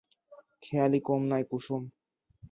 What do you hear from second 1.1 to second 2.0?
নয় কুসুম।